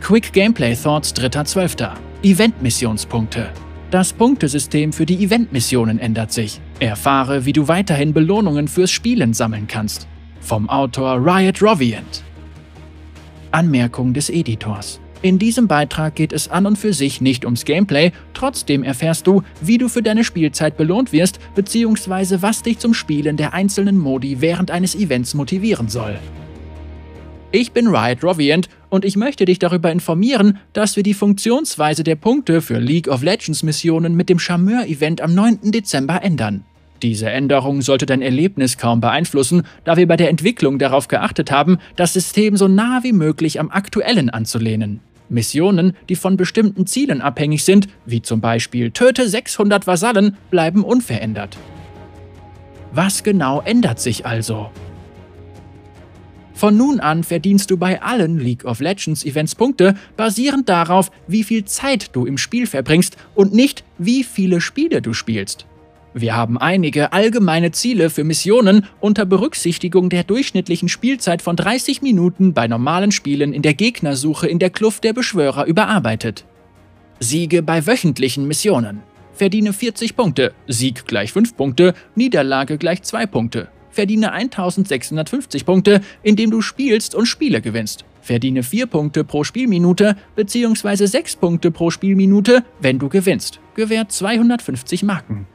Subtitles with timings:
[0.00, 1.90] Quick Gameplay Thoughts 3.12.
[2.22, 3.50] Event-Missionspunkte.
[3.90, 6.60] Das Punktesystem für die Event-Missionen ändert sich.
[6.80, 10.08] Erfahre, wie du weiterhin Belohnungen fürs Spielen sammeln kannst.
[10.40, 12.24] Vom Autor Riot Roviant.
[13.52, 15.00] Anmerkung des Editors.
[15.22, 19.42] In diesem Beitrag geht es an und für sich nicht ums Gameplay, trotzdem erfährst du,
[19.60, 24.40] wie du für deine Spielzeit belohnt wirst, beziehungsweise was dich zum Spielen der einzelnen Modi
[24.40, 26.18] während eines Events motivieren soll.
[27.52, 32.14] Ich bin Riot Roviant und ich möchte dich darüber informieren, dass wir die Funktionsweise der
[32.14, 35.72] Punkte für League of Legends Missionen mit dem Charmeur-Event am 9.
[35.72, 36.62] Dezember ändern.
[37.02, 41.78] Diese Änderung sollte dein Erlebnis kaum beeinflussen, da wir bei der Entwicklung darauf geachtet haben,
[41.96, 45.00] das System so nah wie möglich am aktuellen anzulehnen.
[45.28, 51.56] Missionen, die von bestimmten Zielen abhängig sind, wie zum Beispiel Töte 600 Vasallen, bleiben unverändert.
[52.92, 54.70] Was genau ändert sich also?
[56.60, 61.42] Von nun an verdienst du bei allen League of Legends Events Punkte, basierend darauf, wie
[61.42, 65.64] viel Zeit du im Spiel verbringst und nicht, wie viele Spiele du spielst.
[66.12, 72.52] Wir haben einige allgemeine Ziele für Missionen unter Berücksichtigung der durchschnittlichen Spielzeit von 30 Minuten
[72.52, 76.44] bei normalen Spielen in der Gegnersuche in der Kluft der Beschwörer überarbeitet.
[77.20, 79.00] Siege bei wöchentlichen Missionen.
[79.32, 83.68] Verdiene 40 Punkte, Sieg gleich 5 Punkte, Niederlage gleich 2 Punkte.
[83.90, 88.04] Verdiene 1650 Punkte, indem du spielst und Spiele gewinnst.
[88.22, 91.06] Verdiene 4 Punkte pro Spielminute bzw.
[91.06, 93.60] 6 Punkte pro Spielminute, wenn du gewinnst.
[93.74, 95.46] Gewährt 250 Marken.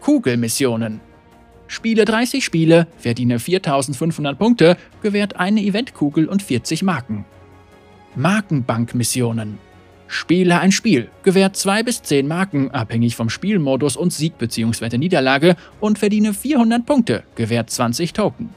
[0.00, 1.00] Kugelmissionen.
[1.68, 7.24] Spiele 30 Spiele, verdiene 4500 Punkte, gewährt eine Eventkugel und 40 Marken.
[8.14, 9.58] Markenbankmissionen.
[10.08, 14.98] Spiele ein Spiel, gewährt 2 bis 10 Marken, abhängig vom Spielmodus und Sieg bzw.
[14.98, 18.50] Niederlage und verdiene 400 Punkte, gewährt 20 Token.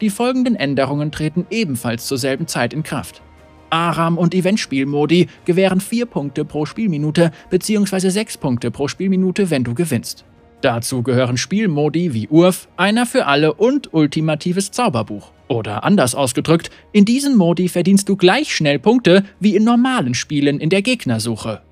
[0.00, 3.22] Die folgenden Änderungen treten ebenfalls zur selben Zeit in Kraft.
[3.70, 8.10] Aram- und Eventspielmodi gewähren 4 Punkte pro Spielminute bzw.
[8.10, 10.24] 6 Punkte pro Spielminute, wenn du gewinnst.
[10.62, 15.32] Dazu gehören Spielmodi wie Urf, einer für alle und ultimatives Zauberbuch.
[15.48, 20.60] Oder anders ausgedrückt, in diesen Modi verdienst du gleich schnell Punkte wie in normalen Spielen
[20.60, 21.62] in der Gegnersuche.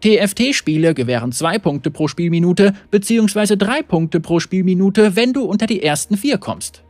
[0.00, 3.56] TFT-Spiele gewähren 2 Punkte pro Spielminute bzw.
[3.56, 6.82] 3 Punkte pro Spielminute, wenn du unter die ersten 4 kommst.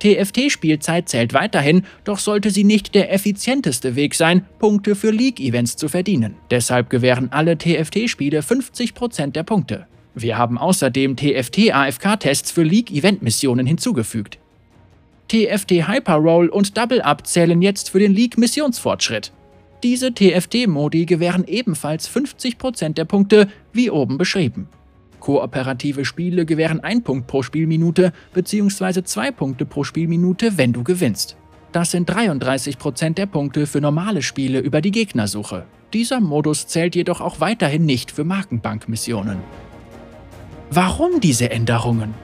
[0.00, 5.88] TFT-Spielzeit zählt weiterhin, doch sollte sie nicht der effizienteste Weg sein, Punkte für League-Events zu
[5.88, 6.36] verdienen.
[6.50, 9.86] Deshalb gewähren alle TFT-Spiele 50% der Punkte.
[10.14, 14.38] Wir haben außerdem TFT-AFK-Tests für League-Event-Missionen hinzugefügt.
[15.28, 19.32] TFT Hyperroll und Double Up zählen jetzt für den League-Missionsfortschritt.
[19.82, 24.68] Diese TFT-Modi gewähren ebenfalls 50% der Punkte, wie oben beschrieben.
[25.20, 29.04] Kooperative Spiele gewähren 1 Punkt pro Spielminute bzw.
[29.04, 31.36] 2 Punkte pro Spielminute, wenn du gewinnst.
[31.72, 35.64] Das sind 33% der Punkte für normale Spiele über die Gegnersuche.
[35.92, 39.38] Dieser Modus zählt jedoch auch weiterhin nicht für Markenbankmissionen.
[40.72, 42.14] Warum diese Änderungen?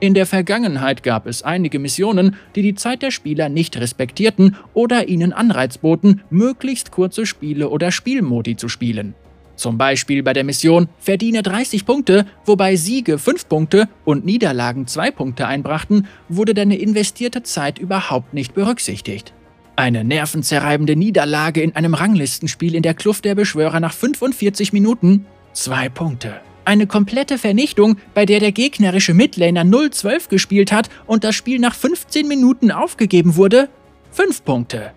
[0.00, 5.06] In der Vergangenheit gab es einige Missionen, die die Zeit der Spieler nicht respektierten oder
[5.06, 9.14] ihnen Anreiz boten, möglichst kurze Spiele oder Spielmodi zu spielen.
[9.54, 15.12] Zum Beispiel bei der Mission Verdiene 30 Punkte, wobei Siege 5 Punkte und Niederlagen 2
[15.12, 19.32] Punkte einbrachten, wurde deine investierte Zeit überhaupt nicht berücksichtigt.
[19.76, 25.88] Eine nervenzerreibende Niederlage in einem Ranglistenspiel in der Kluft der Beschwörer nach 45 Minuten 2
[25.90, 26.40] Punkte.
[26.64, 31.74] Eine komplette Vernichtung, bei der der gegnerische Midlaner 0-12 gespielt hat und das Spiel nach
[31.74, 33.68] 15 Minuten aufgegeben wurde?
[34.12, 34.92] 5 Punkte.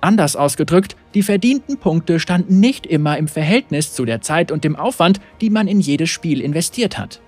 [0.00, 4.76] Anders ausgedrückt, die verdienten Punkte standen nicht immer im Verhältnis zu der Zeit und dem
[4.76, 7.20] Aufwand, die man in jedes Spiel investiert hat.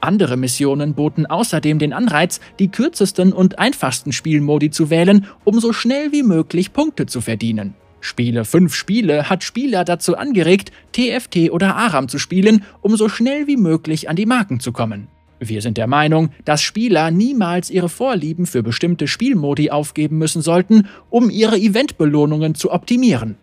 [0.00, 5.72] Andere Missionen boten außerdem den Anreiz, die kürzesten und einfachsten Spielmodi zu wählen, um so
[5.72, 7.74] schnell wie möglich Punkte zu verdienen.
[8.00, 13.46] Spiele 5 Spiele hat Spieler dazu angeregt, TFT oder ARAM zu spielen, um so schnell
[13.46, 15.08] wie möglich an die Marken zu kommen.
[15.40, 20.88] Wir sind der Meinung, dass Spieler niemals ihre Vorlieben für bestimmte Spielmodi aufgeben müssen sollten,
[21.10, 23.36] um ihre Eventbelohnungen zu optimieren.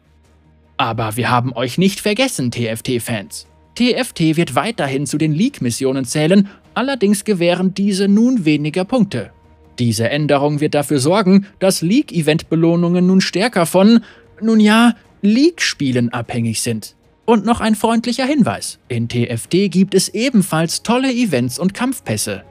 [0.78, 3.48] Aber wir haben euch nicht vergessen, TFT-Fans.
[3.76, 9.32] TFT wird weiterhin zu den League-Missionen zählen, allerdings gewähren diese nun weniger Punkte.
[9.80, 14.02] Diese Änderung wird dafür sorgen, dass League-Event-Belohnungen nun stärker von
[14.42, 16.96] nun ja, League-Spielen abhängig sind.
[17.26, 18.80] Und noch ein freundlicher Hinweis.
[18.88, 22.44] In TFD gibt es ebenfalls tolle Events und Kampfpässe.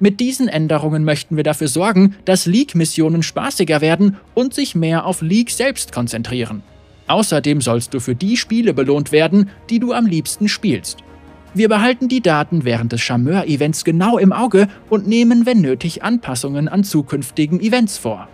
[0.00, 5.22] Mit diesen Änderungen möchten wir dafür sorgen, dass League-Missionen spaßiger werden und sich mehr auf
[5.22, 6.62] League selbst konzentrieren.
[7.08, 10.98] Außerdem sollst du für die Spiele belohnt werden, die du am liebsten spielst.
[11.54, 16.68] Wir behalten die Daten während des Charmeur-Events genau im Auge und nehmen, wenn nötig, Anpassungen
[16.68, 18.28] an zukünftigen Events vor.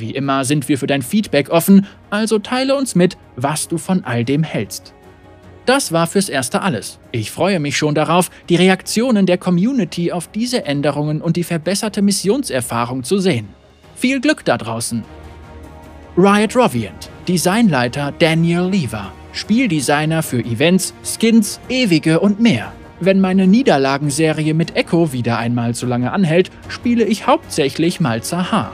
[0.00, 4.04] Wie immer sind wir für dein Feedback offen, also teile uns mit, was du von
[4.04, 4.94] all dem hältst.
[5.66, 6.98] Das war fürs Erste alles.
[7.10, 12.02] Ich freue mich schon darauf, die Reaktionen der Community auf diese Änderungen und die verbesserte
[12.02, 13.48] Missionserfahrung zu sehen.
[13.96, 15.04] Viel Glück da draußen!
[16.16, 22.72] Riot Roviant, Designleiter Daniel Lever, Spieldesigner für Events, Skins, Ewige und mehr.
[23.00, 28.72] Wenn meine Niederlagenserie mit Echo wieder einmal zu lange anhält, spiele ich hauptsächlich Malzahar.